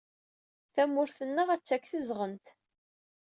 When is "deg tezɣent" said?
1.77-2.45